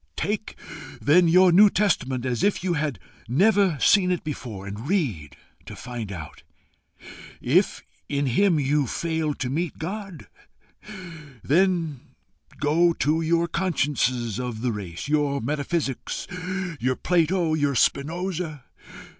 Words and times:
Take 0.15 0.57
then 0.99 1.27
your 1.27 1.51
New 1.51 1.69
Testament 1.69 2.25
as 2.25 2.43
if 2.43 2.63
you 2.63 2.73
had 2.73 2.97
never 3.27 3.77
seen 3.79 4.09
it 4.09 4.23
before, 4.23 4.65
and 4.65 4.87
read 4.89 5.37
to 5.67 5.75
find 5.75 6.11
out. 6.11 6.41
If 7.39 7.83
in 8.09 8.25
him 8.25 8.59
you 8.59 8.87
fail 8.87 9.35
to 9.35 9.47
meet 9.47 9.77
God, 9.77 10.27
then 11.43 11.99
go 12.59 12.93
to 12.93 13.21
your 13.21 13.47
consciousness 13.47 14.39
of 14.39 14.61
the 14.61 14.71
race, 14.71 15.07
your 15.07 15.39
metaphysics, 15.39 16.25
your 16.79 16.95
Plato, 16.95 17.53
your 17.53 17.75
Spinosa. 17.75 18.63